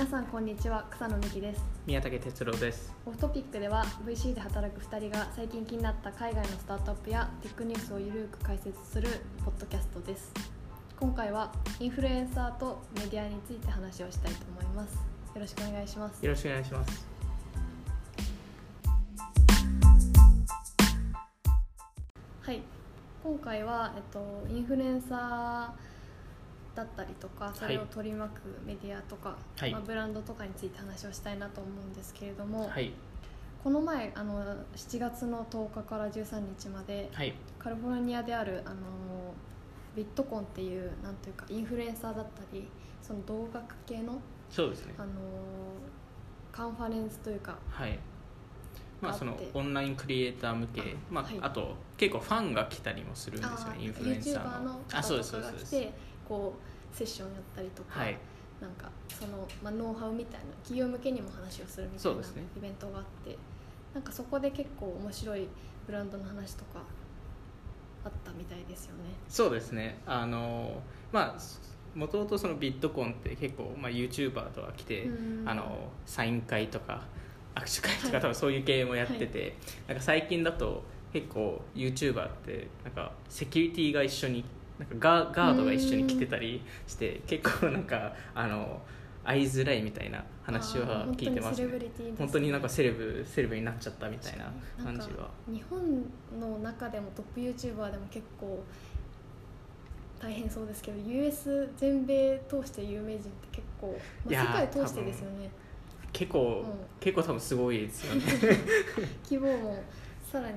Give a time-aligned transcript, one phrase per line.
[0.00, 1.62] 皆さんこんにちは草野美希です。
[1.84, 2.90] 宮武哲郎です。
[3.04, 9.08] オフトピックでは VC で働く2人が最近気になった海外のスタートアップやテックニュースをゆるく解説する
[9.44, 10.32] ポッドキャストです。
[10.98, 14.94] 今回はインフルエンサーとメディアについて話をしたいと思います。
[14.94, 15.00] よ
[15.38, 16.24] ろしくお願いします。
[16.24, 17.06] よろしくお願いします。
[22.40, 22.62] はい。
[23.22, 25.89] 今回は、えっと、インフルエンサー
[26.74, 29.72] だったりとかそれを取り巻くメディアとか、はい。
[29.72, 32.92] まあ、ブランドとかについて話をしたいなと思うんですけれども、はい。
[33.62, 34.42] この前あの
[34.74, 37.34] 7月の10日から13日まではい。
[37.58, 38.76] カリフォルニアであるあの
[39.94, 42.68] ビットコンっていうなんというかインフルエンサーだったり
[43.02, 44.94] その同学系のそうですね。
[44.96, 45.10] あの
[46.52, 47.98] カンファレンスというかはい。
[49.00, 51.38] まあそのオンラインクリエイター向けまあ、はい。
[51.40, 54.72] あと結構ファンが来たりもするんですよあねインフルエンサーの。
[54.72, 55.86] のあそうですそうです
[56.30, 58.16] こうセッションやったりとか、はい。
[58.60, 62.22] なんかその、まあ、ノウハウみたいな企業向けにも話をするみたいうな
[62.58, 63.36] イベントがあって
[63.94, 65.48] なんかそこで結構面白い
[65.86, 66.82] ブランドの話とか
[68.04, 69.00] あったみたいですよね。
[69.28, 69.98] そうですね。
[70.06, 75.48] あのまあもともとそのビットコンって結構、まあ、YouTuber とか来て、うん。
[75.48, 77.02] あのサイン会とか
[77.54, 78.22] 握手会とか、はい。
[78.22, 79.56] 多分そういう系もやってて、
[79.88, 80.82] なんか最近だと
[81.12, 84.44] 結構 YouTuber ってなんかセキュリティが一緒に
[84.80, 88.80] なんかガーガードが一緒に来てたりして結構なんかあの
[89.22, 92.14] 会いづらいみたいな話は聞いてますあー本当にセレね。
[92.18, 94.50] 本当になんかセレブセレブになっちゃったみたいな
[94.82, 95.28] 感じは。
[95.46, 95.80] 日本
[96.40, 98.64] の中でもトップ YouTuber でも結構
[100.18, 105.50] 大変そうですけど US 全米通して有名人って結構、まあ、世界通してですよね。
[106.12, 106.72] 結構、うん。
[106.98, 108.22] 結構多分すごいですよね。
[109.28, 109.82] 規模も
[110.32, 110.56] さらに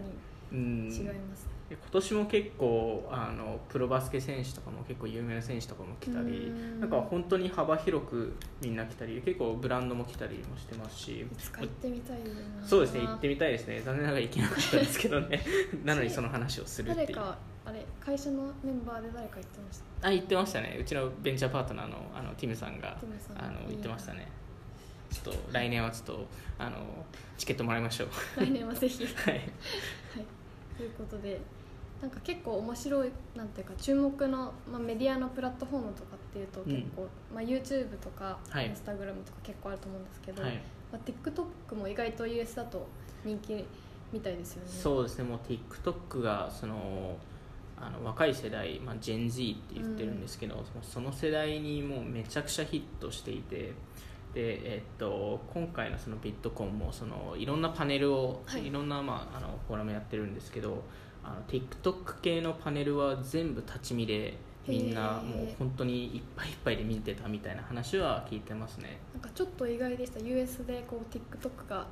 [0.54, 1.48] うん違います、
[1.82, 6.80] 今年も結構あのプロバスケ選手とかも結構有名な選手とかも来たりうん。
[6.80, 11.26] なんか本当に幅広くみんな来たり結構ブランドも来たりもしてますし。
[11.60, 12.68] 行ってみたいな。
[12.68, 13.82] そうですね行ってみたいですね。
[13.82, 15.42] 残念ながら行けなかったですけどね。
[15.84, 17.08] なのにその話をするっていう。
[17.08, 20.08] 誰かあれ会社のメンバーで誰か行ってました？
[20.08, 20.78] あ行ってましたね。
[20.80, 22.98] うちのベンチャーパートナーのあのティムさんが
[23.36, 24.28] あの行ってましたね。
[25.10, 26.26] ちょっと来年はちょっと
[26.58, 26.78] あの
[27.38, 28.08] チケットもらいましょう。
[28.42, 29.06] 来年はぜひ。
[29.16, 29.34] はい。
[29.36, 29.44] はい、
[30.76, 31.40] ということで
[32.04, 36.70] なんか結構面白いなんていうか注目の、まあ、メディアのプラットフォームとかっていうとうん。
[36.70, 38.70] 結構、まあ、YouTube とか、はい。
[38.70, 40.60] Instagram とか結構あると思うんですけど、はい。
[40.92, 42.86] まあ、TikTok も意外と US だと
[43.24, 43.66] 人気
[44.12, 44.70] みたいですよね。
[44.70, 45.24] そうですね。
[45.24, 47.16] もう TikTok がその
[47.78, 53.72] あの若い世代、まあ、ジェン Z って言ってるんですけど、もうその世代にもうめちゃくちゃヒットしていて
[54.34, 58.68] で、えっと、今回のそのビットコンもそのいろんなパネルを、はい。
[58.68, 60.84] い、ろんな、まあ、あのフォーラムやってるんですけど
[61.24, 69.00] あの TikTok 系のパネルは全部立ち見でみんなもう本当にいっぱいいっぱいで見てたみたいな話は聞いてますね。
[69.14, 71.88] なんかちょっと意外でした US でこう TikTok が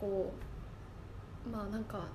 [0.00, 0.32] こ
[1.46, 2.06] うまあなんか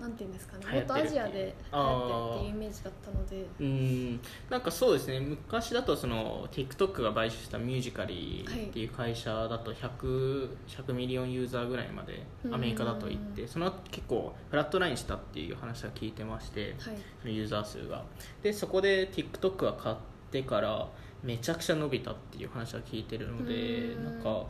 [0.00, 1.32] なんていうんですかねもっとアジアで
[1.72, 3.46] 流行ってるっていうイメージだったので。
[3.60, 4.20] うん。
[4.48, 5.20] なんかそうですね。
[5.20, 12.22] 昔だとその TikTok が買収したミュージカリーっていう会社だと 100, 100ミリオンユーザーぐらいまで
[12.52, 16.92] アメリカだと行ってその後結構フラットラインしたっていう話は聞いてましては
[17.28, 17.34] い。
[17.34, 18.04] ユーザー数が。
[18.42, 19.96] でそこで TikTok が買っ
[20.30, 20.88] てから
[21.24, 23.54] めちゃくちゃ伸びたっていう話は聞いてるので
[23.94, 24.04] うん。
[24.04, 24.46] なんか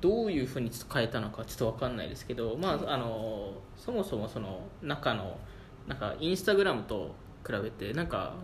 [0.00, 5.38] どういうふうに変えたのかちょっと分かんないですけど、まあ、あのそもそもその中の
[5.88, 7.14] なんかインスタグラムと
[7.46, 8.34] 比べてなんか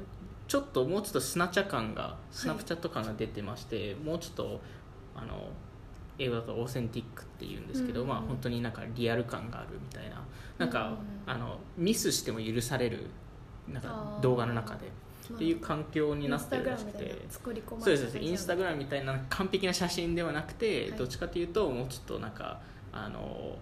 [0.49, 4.61] ちょっともうちょっとスナチャ感がスナップチャット感が出てまして、もうちょっと
[5.15, 5.49] あの
[6.19, 8.09] 英語だとオーセンティックっていうんですけど、うん。
[8.09, 10.23] まあ、本当になんかリアル感があるみたいな。
[10.59, 11.33] なんか、うん。
[11.33, 13.07] あのミスしても許される
[13.69, 14.87] なんか動画の中で。
[14.87, 17.05] まあっていう環境になってるらしくて。
[17.27, 18.19] まそうれたですそうです。
[18.19, 21.45] インスタグラムみたいな完璧な写真ではなくて、はいどっちかとい。
[21.45, 22.61] うともうちょっとなんか
[22.93, 23.57] あの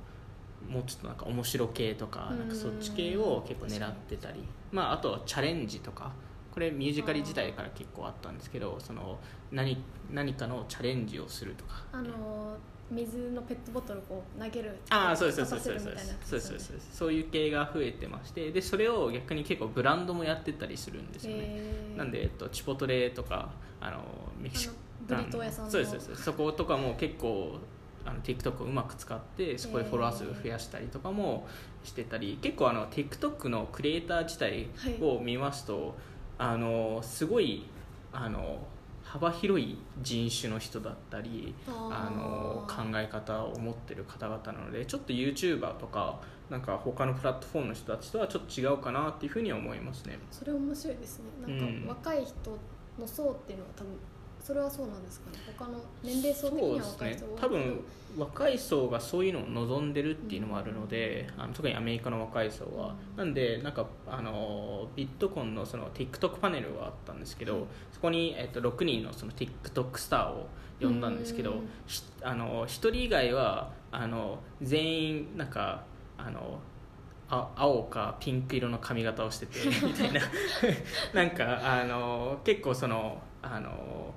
[0.68, 2.38] もうちょっとなんか面白系とかうん。
[2.38, 6.12] なんかそっち系を結構狙ってたり、まあ、あとはチャレンジとか。
[6.52, 9.18] これミュージカリ自体から結構あったんですけどその
[9.50, 11.82] 何何かのチャレンジをするとか。
[11.90, 12.56] あの
[12.90, 21.60] 水のペットボトルをこう投げるああそうですそうですそうですそうですそうですそういう系が増えてましてでそれを逆に結構ブランドもやってたりするんですよね、
[21.96, 23.50] なんで、えっと、チポトレとか
[23.80, 24.04] あの
[24.38, 24.76] メキシあの
[25.06, 25.70] ブリトー屋さんの。
[25.70, 26.22] そうですそうです。
[26.22, 27.58] そことかも結構
[28.06, 31.46] あの TikTok をうまく使ってそこでフォロワー数を増やしたりとかも
[31.82, 34.68] してたり結構あの TikTok のクリエイター自体
[35.00, 35.94] を見ますと、
[36.38, 37.66] あのすごい
[38.12, 38.58] あの
[39.14, 46.20] 幅広い人種の人だったりあの考え方を持ってる方々なのでちょっと YouTuber とか
[46.50, 50.18] なんか他のプラットフォームの人たちとはちょっと違うかなっていうふうには思いますね。
[50.32, 51.24] それ面白いですね。
[51.42, 51.82] なんうん。
[51.86, 52.58] か若い人
[52.98, 53.92] の層っていうのは多分
[54.44, 55.38] それはそうなんですかね。
[55.58, 57.48] 他の年齢層的には若い人多いけど。
[57.48, 57.80] 多分
[58.18, 63.16] 若い層がそういうのを望んでるっていうのもあるので、あの特にアメリカの若い層は、うん。
[63.16, 67.64] なんでなんかあのビットコンのその TikTok パネルがあったんですけど、はい
[67.94, 70.46] そこに、えっと、6人のその TikTok スターを
[70.78, 71.54] 呼んだんですけど、
[72.20, 75.84] あの1人以外はあの全員なんか
[76.18, 76.58] あの
[77.30, 80.20] あ青かピンク色の髪型をしててみたいな。
[81.14, 84.12] なんかあの結構そのあの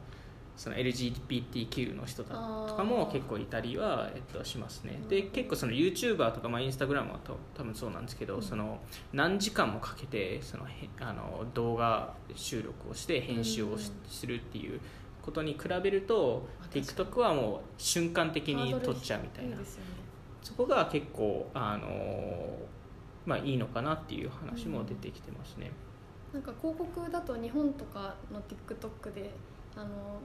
[0.57, 2.35] その LGBTQ の人だ
[2.67, 4.99] とかも結構いたりは、えっと、しますね。
[5.07, 8.41] で結構その YouTuber とか、まあ、Instagram はと多分そうなんですけど、うん。
[8.41, 8.79] その
[9.13, 14.09] 何時間もかけてそのへあの動画収録をして編集をしうん。
[14.09, 14.81] するっていう
[15.21, 19.55] ことに比べると TikTok はもう瞬間的に撮っちゃうみたいな。
[19.55, 19.63] ね
[20.41, 21.87] そこが結構あの
[23.25, 25.71] まあいいのかなっていう話も出てきてますね、
[26.33, 29.29] なんか広告だと日本とかの TikTok で
[29.75, 30.21] あの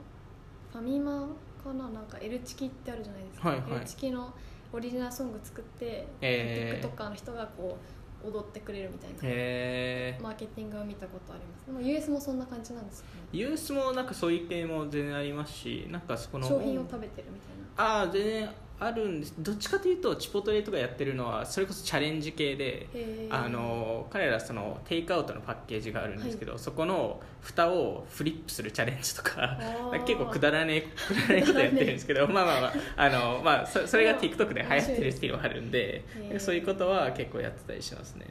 [0.72, 1.28] ファミマ
[1.62, 1.88] かな？
[1.90, 3.72] なんか L チキってあるじゃないですか、はいはい。
[3.76, 4.32] L チキの
[4.72, 6.88] オリジナルソング作って、えー。
[6.94, 7.76] TikToker の人がこ
[8.24, 9.16] う踊ってくれるみたいな。
[9.16, 11.66] へえマーケティングを見たことあります。
[11.66, 13.22] でも US もそんな感じなんですかね。
[13.32, 17.98] ユースもなんかそういう系も全然ありますしなんかそこの商品を食べてるみたいな。
[17.98, 19.34] ああ全然あるんです。
[19.38, 22.88] どっちかというとチポトレとかやってるのはそれこそチャレンジ系で
[23.30, 30.04] あの彼らそのテイクアウトのパッケージがあるんですけど、そこの蓋をフリップするチャレンジとかー。
[30.04, 36.04] 結構くだらねえくだらねえことやってるんですけど まあまあまああの、まあ、そそれが TikTok で流行ってるっていうのもあるんで
[36.38, 38.26] そういうことは結構やってたりしますね。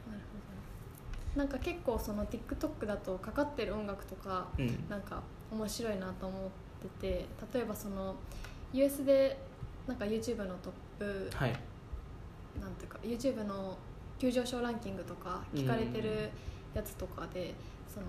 [1.34, 4.88] なんか結構その TikTok だとかかってる音楽とかうん。
[4.88, 6.50] なんか面白いなと思っ
[7.00, 8.16] てて例えばその
[8.72, 9.38] US で
[9.86, 11.50] なんか YouTube のトップはい。
[12.60, 13.76] なんていうか YouTube の
[14.18, 16.30] 急上昇ランキングとか聞かれてる
[16.74, 17.54] やつとかで、
[17.92, 18.06] その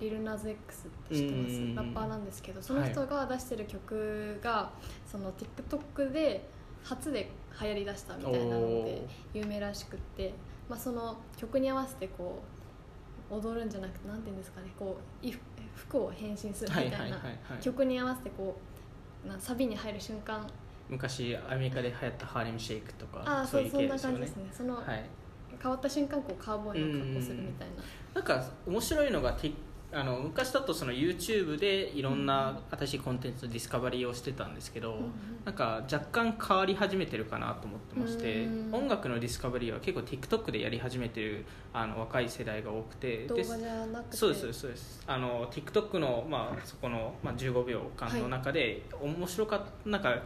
[0.00, 1.74] リルナズ X って知ってます、うん。
[1.74, 4.70] ラッパーなんですけどその人が出してる曲が、
[5.06, 6.48] その TikTok で
[6.82, 10.34] 初で流行りだしたみたいなので有名らしくって、
[10.68, 12.42] まあ、その曲に合わせてこ
[13.30, 15.40] う踊るんじゃなくてなんていうんですかねこう衣
[15.74, 17.62] 服を変身するみたいな、はいはいはいはい。
[17.62, 18.56] 曲に合わせてこ
[19.24, 20.46] うなサビに入る瞬間
[20.88, 24.14] 昔アメリカで流行ったハーレムシェイクとかああそいうそううそんな系ですよね。
[24.14, 24.44] 感じですね。
[24.52, 25.04] その、はい。
[25.64, 27.74] 変わった瞬間こうカウボーイの格好するみたいな
[28.14, 29.34] なんか面白いのが
[29.92, 35.10] あの昔だとその YouTube でいろんな新しいコンテンツのディスカバリーをしてたんですけど、うんうん
[35.44, 41.44] なんか若干変わり始めてるかなと思ってましてうん音楽のディスカバリーは結構 TikTok でやり始めてる
[41.74, 44.16] あの若い世代が多くてで動画じゃなくて。
[44.16, 50.16] そうですそうですあの TikTok の、まあ、そこの、まあ、15秒間の中で、面白かったなんか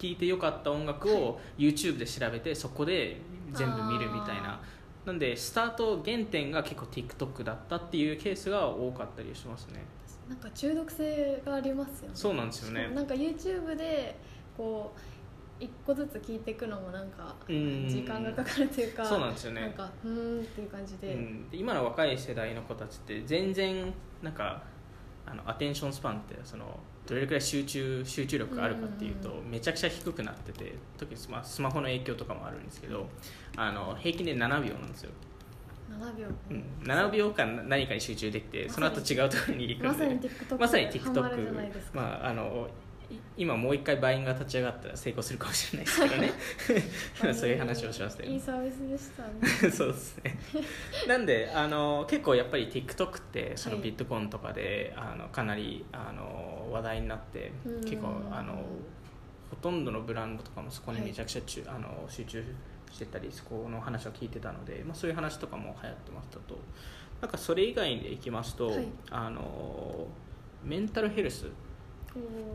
[0.00, 3.20] 聴いてよかった音楽を YouTube で調べてそこで
[3.52, 4.54] 全部見るみたいな。
[4.54, 4.60] あ
[5.04, 9.82] なんでスタート原点が結構 TikTok だったっていうケースが多かったりしますね。
[10.28, 12.14] なんか中毒性がありますよね。
[12.14, 12.88] そうなんですよね。
[12.94, 14.16] なんか YouTube で
[14.56, 15.00] こう
[15.62, 17.88] 一個ずつ聞いていくのもなんかうん。
[17.88, 19.62] 時間がかかるというかそうなんですよね。
[19.62, 23.92] なんかうーんっていう感じで、うん、で今の若い世代の子たちって全然
[24.22, 24.62] なんか
[25.26, 33.06] あのアテンションスパンってそのどれくらい集中集中力があるかっていうと、うんめちゃくちゃ低くなってて特にスマスマホの影響とかもあるんですけど
[33.56, 35.10] あの平均で7秒なんですよ、
[35.90, 39.88] 7秒、うん、7秒間何かに集中できてその後違うところに行くんで。
[39.88, 42.79] まさに TikTok まさに TikTok か、まああのい
[43.36, 46.32] 今もう一回バインが立ち上がったら成功するかもしれないですけどね。
[47.34, 49.70] そういう話をしますいいサービスでしたね。
[49.72, 50.38] そうですね。
[51.08, 57.80] なんであの結構やっぱり TikTok ってそのはいビットコンとかで、あのかなりあの話題になってうん。
[57.80, 58.64] 結構あの
[59.50, 62.44] ほとんどのブランドとかもそこにめちゃくちゃちゅ、あの集中
[62.92, 66.58] してたりそこの話を聞いてたので、まあ、そういう話とかも流行ってましたと。
[67.20, 68.86] なんかそれ以外でいきますと、はい。
[69.10, 70.06] あの
[70.62, 71.46] メンタルヘルス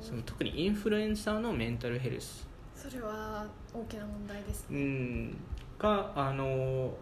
[0.01, 2.47] その特にインフルエンサーのメンタルヘルス。
[2.75, 5.37] それは大きな問題ですうね、ん。
[5.79, 6.93] があの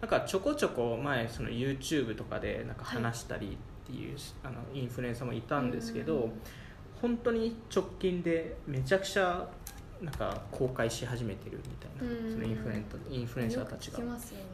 [0.00, 6.32] なんかちょこちょこ前その YouTube とかでなんか話したりっていう、あのインフルエンサーもいたんですけど、うん。
[7.00, 9.46] 本当に直近でめちゃくちゃ
[10.02, 12.32] なんか公開し始めてるみたいな、うん。
[12.32, 13.98] そのインフルエントインフルエンサーたちが。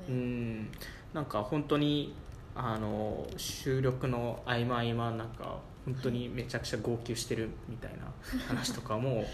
[0.08, 0.68] うん。
[1.14, 2.14] なんか本当に
[2.54, 8.12] あの収録の合間合間なんか本当にめちゃくちゃ号泣してるみたいな
[8.48, 9.26] 話とかももう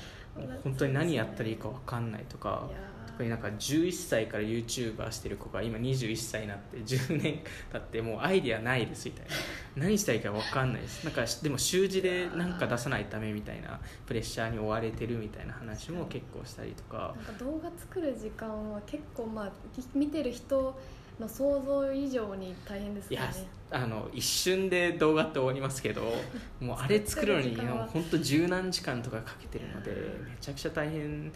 [0.64, 2.68] 本当に何やったらいいか分かんないとか
[3.16, 7.40] 特になんか11歳から YouTuber してる子が今21歳になって10年
[7.72, 9.32] 経ってもうアイディアないですみたいな。
[9.88, 11.02] 何したらいいか分かんないです。
[11.04, 17.14] なんかでも習字で何か出さないためみたいなプレッシャーに追われてるみたいな話も結構したりとか。
[17.16, 20.78] なんか動画作る時間は結構まあき見てる人
[21.18, 23.30] の想像以上に大変ですいや
[23.70, 26.02] あの一瞬で動画って終わりますけど
[26.60, 31.32] もうあれ作るのに本当十何時間とかかけてるのでめちゃくちゃ大変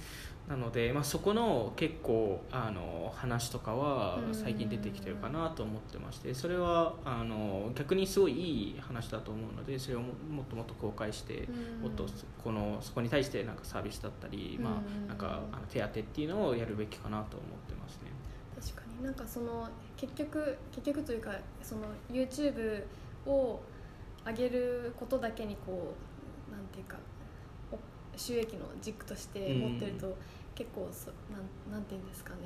[0.49, 4.35] なので、まあ、そこの結構あの話とかはうん。
[4.35, 11.83] 最近出てきてるかなと思ってましてそれはあの逆にすごいいい話だと思うのでそれをももっともっと公開してうん。
[11.83, 14.77] もっとそこのそこに対してなんかサービスだったり、まうん。
[15.05, 18.10] あ、なんかあの手当っていうのをやるべきかなと思ってますね。
[18.61, 19.05] 確かに。
[19.05, 22.83] なんかその結局結局というかその YouTube
[23.26, 23.61] を
[24.26, 25.95] 上げることだけにこ
[26.49, 26.97] うなんていうか
[27.73, 27.79] お
[28.19, 30.17] 収益の軸として持ってると、
[30.55, 32.40] 結構そなんなんていうんですかね。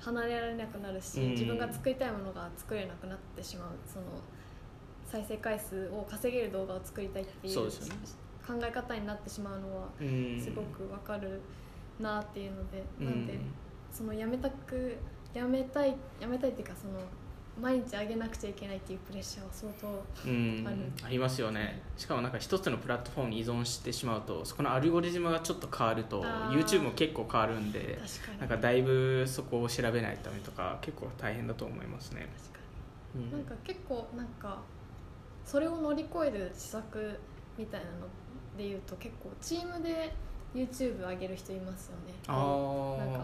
[0.00, 1.30] 離れられなくなるし、うん。
[1.32, 4.04] 自分が作りたいものが作れなくなってしまうその
[5.04, 10.40] 再生回数を稼げる動画を作りたいっていう考え方になってしまうのはうん。
[10.42, 11.40] すごくわかる
[12.00, 13.26] なっていうので、うんなん。
[13.26, 13.38] で
[13.92, 14.96] そのやめたく
[15.34, 17.00] やめたいやめたいっていうかその
[17.60, 20.76] 毎日上げなくちゃいけないっていうプレッシャーは相当うんある。
[21.04, 21.82] ありますよね。
[21.96, 27.98] しかもなんか一つのプラットフォームに依存してしまうとそこのアルゴリズムがちょっと変わると YouTube も結構変わるんで
[28.38, 32.28] なんかだいぶそこを調べないためとか結構大変だと思いますね、
[33.14, 33.24] うん。
[33.24, 34.58] になんか結構なんか
[35.44, 37.18] それを乗り越える施策
[37.58, 38.06] みたいなの
[38.56, 40.12] でいうと結構チームで
[40.54, 42.14] YouTube 上げる人いますよね。
[42.26, 43.20] あなんか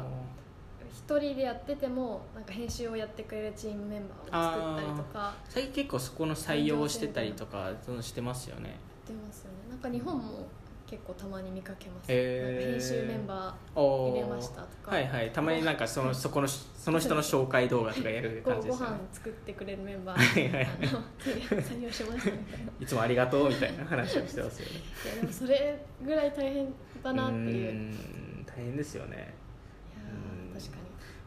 [0.91, 5.29] 一人でやっててもなんか編集をやってくれるチームメンバーを作ったりとか。
[5.29, 8.77] あ最近結構そこの採用をしてたりとかしてますよね。
[9.07, 9.71] 出ますよね。
[9.71, 10.47] なんか日本も
[10.87, 12.81] 結構たまに見かけます、へー。
[12.81, 14.93] 編集メンバおーー入れましたとか。
[14.93, 15.33] はいはい。
[15.33, 18.97] たまになんかそのそこのその人の紹介動画とかやるごご感じですよね。
[19.13, 20.19] 飯作ってくれるメンバー。
[20.19, 20.67] はい
[21.61, 24.75] 採用しましたみたいないいつもありがとうみたいな話をしてますよね。
[25.17, 27.95] やでもそれぐらい大変だなっていう。
[28.57, 29.35] 大変ですよね
[30.59, 30.77] 確か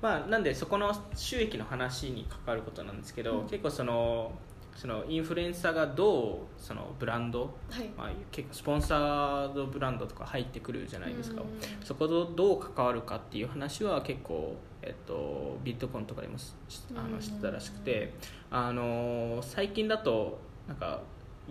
[0.02, 3.48] まあ、なんでそこの収益の話に関わることなんですけど、うん。
[3.48, 4.32] 結構その
[4.76, 7.90] そのインフルエンサーがどうそのブランド、にはい。
[7.98, 11.48] まあ、結構スポンサードブランドとか入ってくるじゃないですか、うん
[11.84, 16.54] そことどう関わるかっていう話は結構、えっと、ビットコインとかでもし
[16.96, 18.14] あうんの知ってたらしくて、
[18.50, 21.02] あの最近だとなんか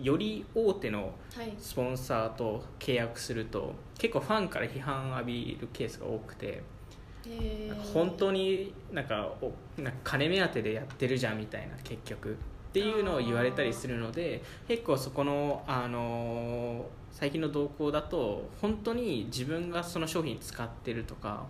[0.01, 1.53] より大手のはい。
[1.59, 6.63] スポンサーと契約すると結構ファンから批判を浴びるケースが多くて。
[7.93, 12.37] 本当になんかおなんか金目当てでやってるじゃんみたいな結局。
[12.69, 21.47] っていうのを言われたりするので結構そこの、あのー最近の動向だと本当に自分がその商品使ってるとか、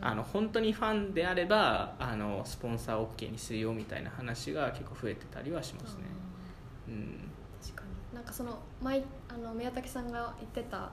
[0.00, 6.00] あの本当にファンであればあのスポンサー OK にするよみたいな話が結構増えてたりはしますね。
[6.88, 7.30] うん。
[7.62, 8.16] 確かに。
[8.16, 10.92] なんかその前あの宮武さんが言ってたあの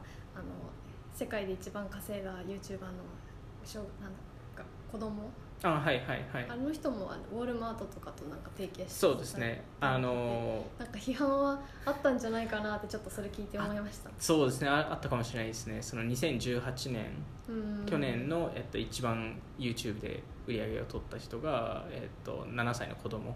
[1.13, 2.91] 世界で一番稼いだ YouTuber の
[3.65, 3.87] 小なん
[4.55, 5.29] だか子供？
[5.63, 6.47] あはいはいはい。
[6.49, 9.63] あの人もあのウォールマートとかとなんか提携してそうですね。
[9.79, 14.09] あのなんか批判はあったんじゃないかなってちょっとそれ聞いて思いました。
[14.17, 14.69] そうですね。
[14.69, 15.79] ああったかもしれないですね。
[15.81, 17.05] その2018年
[17.47, 17.85] うん。
[17.85, 23.35] 去年の、えっと、一番 YouTube で売り上げを取った人が、えっと、7歳の子供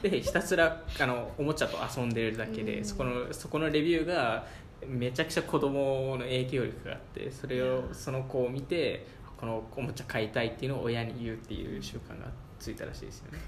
[0.00, 2.84] で ひたすらあのおもちゃと遊んでるだけで、うん。
[2.84, 4.46] そこのそこのレビューが
[4.86, 9.06] めちゃくちゃ子供の影響力があってそれをその子を見て
[9.42, 12.30] このおもちゃ買いたいっていうのを親に言うっていう習慣が
[12.60, 13.38] ついたらしいですよね。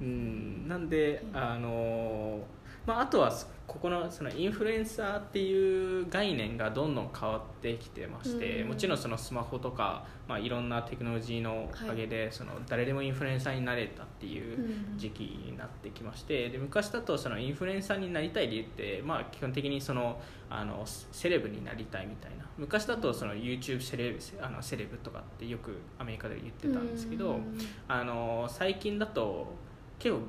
[0.00, 2.40] うんなんであの
[2.86, 3.32] まあ、あとは
[3.68, 20.18] ここのそのインフルエンサーっていう概念がどんどん変わってきてまして、うんもちろんそのスマホとか、まあ、いろんなテクノロジーのおかげで、その誰でもインフルエンサーになれたっていううん時期になってきましてで昔だとそのインフルエンサーになりたい理由って、まあ、基本的にその
[20.48, 22.46] あのセレブになりたいみたいな。
[22.56, 27.58] 昔だとその YouTube セレブあのセレブとかってよくアメリカで言ってたんですけど、うん。
[27.86, 29.54] あの最近だと
[29.98, 30.22] 結構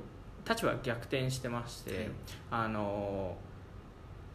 [0.48, 2.08] 立場逆転してまして、はい。
[2.50, 3.36] あの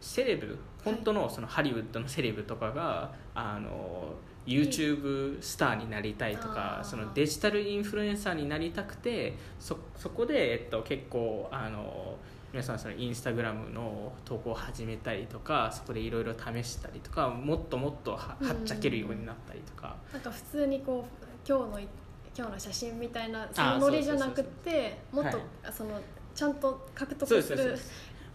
[0.00, 4.14] セレブ本当のそのハリウッドのセレブとかが、あの
[4.46, 12.16] YouTube スターになりたいとかそのデジタルインフルエンサーになりたくてそそこで、えっと、結構あの
[12.52, 19.96] 皆さんそのインスタグラムの投稿を始めたりとかそこでいろいろ試したりとかもっともっとははっちゃけるようになったりとか。
[20.12, 21.88] なんか普通にこう今日のい
[22.36, 25.46] 今日の写真みたいなそのノリじゃなくてもっと、はい。
[25.72, 26.00] その
[26.34, 27.78] ちゃんと獲得する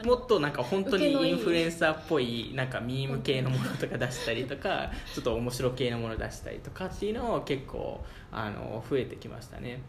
[0.03, 9.81] もっとなんか本当にインフルエンサーっぽいなんかミーム系のものとか出したりとか ちょっと面白系のもの出したりとかっていうのを結構あの増えてきましたね。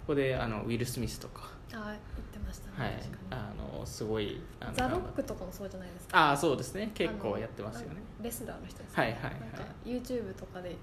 [0.00, 1.96] ここであのウィル・スミスとか、あー言っ
[2.32, 3.02] てましたね、はい。
[3.30, 6.28] あのすごいあのザ・ロックとかもそうじゃないですか。
[6.28, 6.92] ああそうですね。
[6.94, 7.96] 結構やってますよね。
[8.22, 9.32] レスラーの人ですはいはいはい。
[9.40, 10.76] なんか YouTube とかで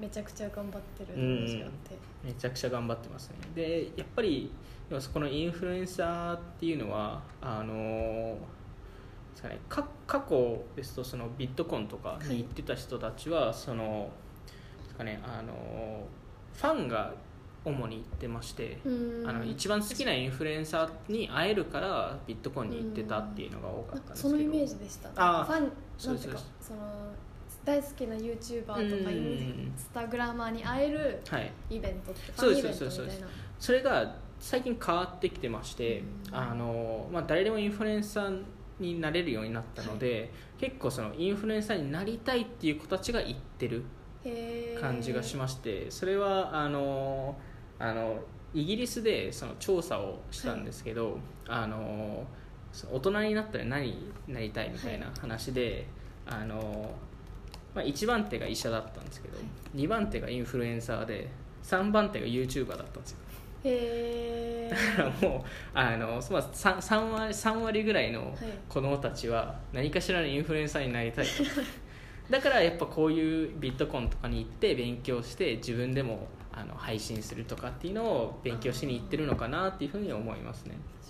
[0.00, 3.36] めちゃくちゃ頑張ってるイメージがあって、めちゃくちゃ頑張ってますね。
[3.54, 4.50] でやっぱり
[4.88, 8.38] でもそこのインフルエンサーっていうのはあの
[9.32, 14.10] ですかね、か過去ですとそのビットコンとかに行ってた人たちは、その
[14.84, 16.04] ですかねあの
[16.54, 17.14] ファンが
[17.64, 19.28] 主に行ってまして、うん。
[19.28, 24.30] あの一番好きなインフルエンサーに会えるからビットコンに行ってたっていうのが多かったんですけど。
[24.30, 25.10] そのイメージでした。
[25.14, 26.80] あーファンなんていうかその
[27.64, 28.88] 大好きな YouTuber とかうん。
[28.88, 31.52] インスタグラマーに会えるはい。
[31.70, 36.36] イベントってフそうでァンイベントみすそうですたいなそれが最近変わってきてまして、うん。
[36.36, 38.42] あのまあ、誰でもインフルエンサー
[38.78, 43.84] になれるようになったので、結構そのインフルエンサーになりたいっていう子たちが行ってる
[44.80, 47.36] 感じがしましてそれはあの
[47.78, 48.20] あの
[48.52, 52.24] イギリスでその調査をしたんですけど、あの
[52.72, 55.86] その大人になったら何になりたいみたいな話で、
[56.26, 56.90] あの
[57.74, 61.30] まあ、1番手が医者だったんですけど、はい2番手がインフルエンサーで
[61.62, 63.18] 3番手が YouTuber だったんですよ。
[63.64, 64.96] へー。
[64.98, 65.42] だからもう
[65.74, 68.34] あの、まあ、3, 3, 割3割ぐらいのはい。
[68.68, 71.44] 子供たちは何かしらのインフルエンサーになりたいと。
[72.30, 81.00] だからやっぱこういうビットコンとかに行って勉強して自分でもあの配信するとかっていうのを勉強しに行ってるのかなっていうふうに思いますね、うん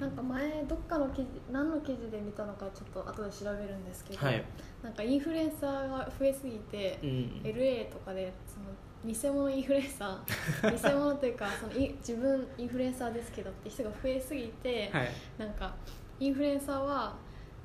[0.00, 4.42] なんか前どっかの記事何の記事で見たのかちょっと後で調べるんですけど、はい、
[4.84, 7.40] なんかインフルエンサーが増えすぎて、うん。
[7.42, 8.66] LA とかでその
[9.02, 15.74] 偽物インフルエンサー 偽物というかそのい自分インフルエンサーですけどって人が増えすぎて、はい、なんか
[16.20, 17.14] インフルエンサーは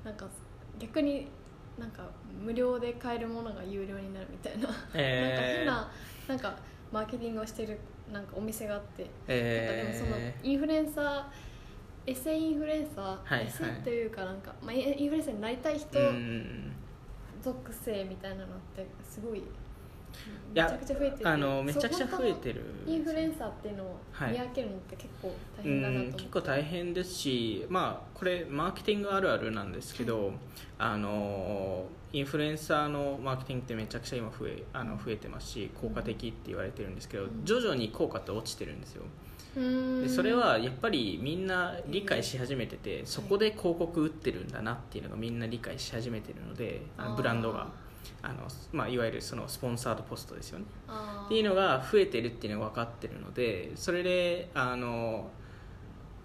[0.04, 0.28] なんか
[0.80, 1.28] 逆に
[1.78, 2.10] なんか
[2.42, 5.66] 無料で買えるものが有料になるみたいな、えー。
[5.66, 6.60] なんか変ななんか
[6.92, 7.80] マーケティングをしてる
[8.12, 11.24] なんかお店があって、えなんかでもそのーインフルエンサー
[12.08, 16.72] エセインフルエンサー、はいエセというかなんか、まあ、インフルエンサーになりたい人うん
[17.42, 19.44] 属性みたいなのってすごい
[20.54, 22.64] めやちゃくちゃ増えててあのめちゃくちゃ増えてる。
[22.88, 24.32] インフルエンサーっていうのをはい。
[24.32, 30.32] 見分けるのって結構大う変だなと思って、ん結構大変ですし、まあ、これマーケティングあるあるなんですけど、
[30.78, 37.46] あのインフルエンサーのマーケティングってめちゃくちゃ今増えあの増えてますし効果的って言われてるんですけど、うん。
[37.46, 39.04] 徐々に効果って落ちてるんですよ。
[39.56, 47.68] でそれはやっぱりみんな理解し始めてて、そこで広告打ってるんだなっていうのがみんな理解し始めてるのであのブランドが
[48.22, 50.66] あの、まあ、いわゆるそのスポンサードポストですよね。
[51.26, 55.30] っていうのが増えてるっていうのが分かってるのでそれであの、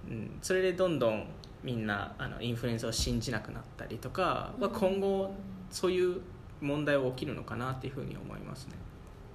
[0.08, 1.26] うん、それでどんどん
[1.62, 5.32] みんなあのインフルエンサーを信じなくなったりとかは今後
[5.70, 6.20] そういう
[6.60, 8.74] 問題は起きるのかなっていうふうに思いますね。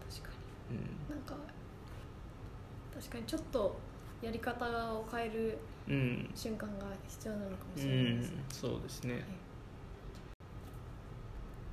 [0.10, 0.30] 確か
[0.72, 0.78] うん。
[0.78, 1.36] になんか
[2.96, 3.78] 確かにちょっと
[4.22, 6.30] やり方を変えるうん。
[6.36, 9.24] 瞬間が必要なのかもうしれないです、ん、そうですね。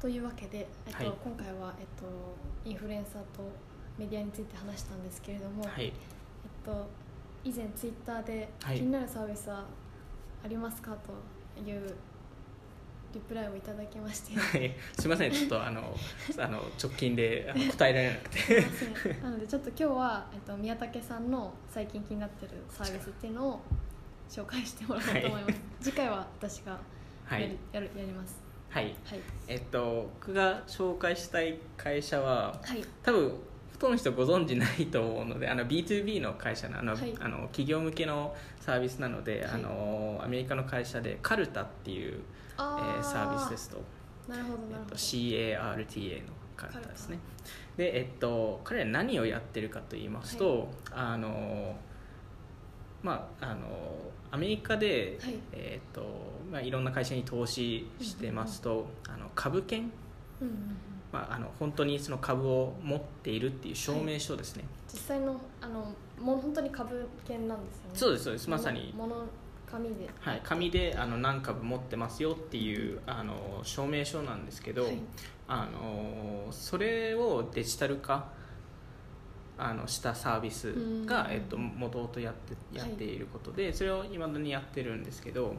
[0.07, 1.13] というわけで、えっとはい。
[1.25, 2.07] 今回は、えっと、
[2.65, 3.43] インフルエンサーと
[3.99, 5.93] メディアについて話したんですけれども、はい、えっ
[6.65, 6.87] と、
[7.43, 8.77] 以前ツイッターではい。
[8.77, 9.65] 気になるサービスは
[10.45, 11.93] ありますかという
[13.13, 14.39] リプライをいただきまして。
[14.39, 14.73] はい。
[14.97, 15.33] すみません。
[15.33, 15.81] ちょっとあの
[16.39, 19.21] あの直近で答えられなくて。
[19.25, 23.61] なのでちょっと今日は、えっと、宮武さんの最近気になってるサービスっていうのを
[24.31, 25.55] 紹介してもらおうと思います、はい。
[25.81, 26.79] 次回は私が
[27.29, 27.59] やり,、はい。
[27.73, 28.46] やるやります
[28.77, 28.85] はい。
[28.85, 28.95] はい。
[29.49, 32.85] えっと僕が紹介したい会社ははい。
[33.03, 37.15] 多分ほとんどの人ご存知ないと思うのであの B2B の会社のあの、はい。
[37.19, 39.51] あの企業向けのサービスなので、はい。
[39.55, 42.19] あのアメリカの会社でカルタっていう、え
[42.59, 43.03] あー。
[43.03, 43.83] サービスですと、
[44.29, 47.19] なるほどなるえっと、CARTA のカルタですね。
[47.79, 51.77] でえっと彼ら何をやってるかと言いますと、あの
[53.03, 53.67] まああの
[54.31, 55.35] アメリカで、はい。
[55.53, 56.03] えっと
[56.51, 59.91] まあ、いろんな会社に投資してますと、あの株券？
[60.41, 60.77] うんうんうん。
[61.13, 67.91] まあ、あの本当にその株を持っているっていう証明書ですね、実際のあのもう本当に株券なんですよね。
[67.95, 68.51] そうですそうです。
[68.51, 68.93] まさに。
[68.97, 69.25] もの
[69.71, 70.09] 紙で。
[70.21, 74.99] はい、紙であの何株持ってますよっていうあの証明書なんですけど、はい。
[75.49, 78.27] あのそれをデジタル化
[79.59, 80.75] あのしたサービス
[81.07, 81.33] がう、ん。
[81.33, 85.55] えっと、もともとやってやっていることで、それをいまだにやってるんですけど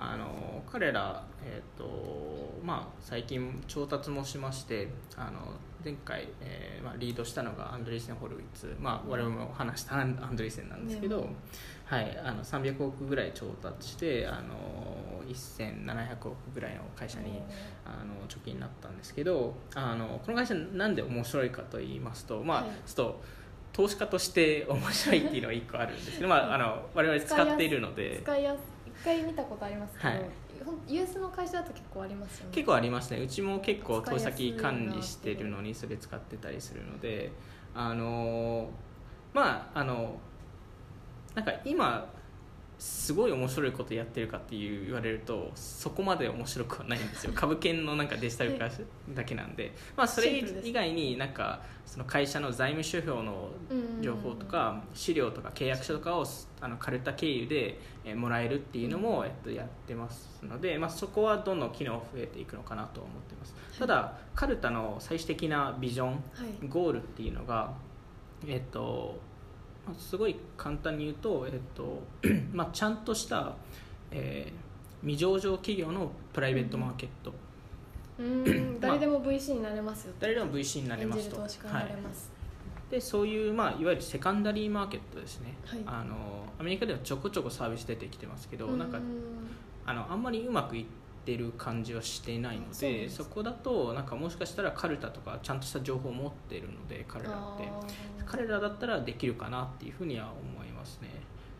[0.00, 5.40] あの彼ら、えっとまあ、最近調達もしましてあの
[5.84, 11.26] 前回、えーまあ、リードしたのがアンドリーセン・ホルウィッツ、まあ、我々も話したアンドリーセンなんですけど、ね
[11.86, 17.40] はい、あの300億ぐらい調達してあの1700億ぐらいの会社に
[17.84, 22.70] あの貯金になったんですけどあのこの会社なんで面白いかと言いますと、まあはい。
[22.86, 23.20] ちょっと
[23.72, 28.20] 投資家として面白いっていうのが一個あるんですけど、まあ、あの我々使っているので。
[28.22, 30.20] 使いやす一回見たことありますけど、はい。
[30.64, 32.52] ほん US の会社だと結構ありますよね。
[32.52, 33.20] 結構ありますね。
[33.20, 37.30] うちも結構使いやすいな戸先管理してるのにそれ使ってたりするので
[37.74, 38.68] あの
[39.32, 40.18] まああの
[41.34, 42.12] なんか今
[42.78, 47.32] すごい面白いことやってるかっていう言われるとそこまで面白くはないんですよ。
[47.36, 48.68] 株券のなんかデジタル化
[49.14, 53.50] だけなんで、まあ、それ以外になんかその会社の財務諸表の
[54.00, 56.24] 情報とか資料とか契約書とかを
[56.60, 63.54] あのカルタ経由でえーもらえるっていうのも、えっと、やってますので、まあ、そこはどんどん機能増えていくのかなと思ってます。
[63.78, 66.14] ただカルタの最終的なビジョンは
[66.62, 66.68] い。
[66.68, 67.72] ゴールっていうのが
[68.46, 69.27] えっとまあ
[69.96, 72.02] すごい簡単に言うと、えっと
[72.52, 73.54] まあ、ちゃんとした、
[74.10, 74.68] えー
[75.00, 77.32] 未上場企業のプライベートマーケット、
[78.18, 80.14] うーん誰でも VC になれますよ。
[80.18, 81.36] 誰でも VC になれますと。
[81.36, 82.32] になれます、
[82.90, 85.82] でそういう、まあ、いわゆるセカンダリーマーケットですね、はい。
[85.86, 86.16] あの
[86.58, 88.98] アメリカではちょこちょこサービス出てきてますけど、なんか
[89.86, 90.90] あのあんまりうまくいって
[91.36, 98.08] る感じはしていないのでそこだとなんかもしかしたらカルタとかちゃんとした情報を持っているので彼らって。
[98.28, 101.08] 彼らだったらできるかなっていうふうには思いますね。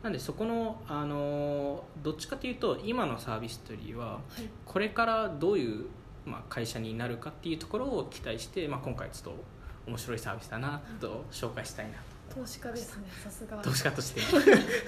[0.03, 4.49] なんでそこの、あのどっちかというと今のサービスというよりははい。
[4.65, 5.87] これからどういう、
[6.27, 9.45] まあ、会社になるかっていうところを期待して、まあ、今回ちょっと
[9.87, 11.93] 面白いサービスだなと紹介したいな
[12.29, 14.21] 投資家ですねさすが投資家として。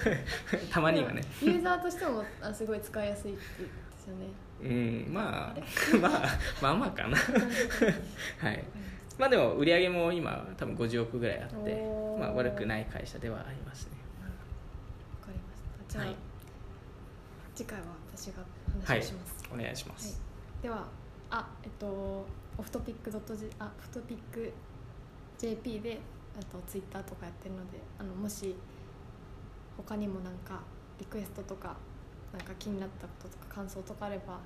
[0.69, 1.23] たまにはね。
[1.41, 3.41] ユーザーとしてもあすごい使いやすいって
[4.01, 4.27] ですよね。
[4.61, 5.55] うんまあ
[6.01, 7.17] まあまあまあかな。
[8.39, 8.63] はい。
[9.17, 11.83] まあでも売り上げも今多分50億ぐらいあって
[12.19, 13.91] まあ悪くない会社ではありますね。
[15.19, 15.93] わかりました。
[15.93, 16.15] じゃあ、はい。
[17.55, 17.85] 次回は
[18.15, 18.43] 私が
[18.87, 20.03] 話をします、お願いしまはい。
[20.03, 20.21] す、
[20.63, 20.85] では
[21.29, 22.25] あえっと
[22.57, 24.51] オフトピックドット J あオフトピック
[25.37, 25.99] JP で
[26.37, 28.55] あとツイッターとかやってるのであのもし
[29.77, 30.61] 他にもなんか
[30.99, 31.75] リクエストとか
[32.33, 34.39] なんか気になったこととか感想とかあればあの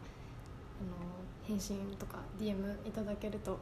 [1.47, 2.55] 返信とか DM
[2.87, 3.57] いただけると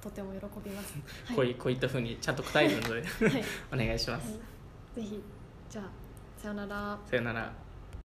[0.00, 0.94] とても喜びます。
[1.26, 3.04] はい、こういこういったふうにちゃんと答えるのではい、
[3.72, 4.38] お願いします、は
[4.96, 5.22] い、ぜひ
[5.68, 5.84] じゃあ
[6.36, 6.98] さよなら。
[7.06, 7.52] さよなら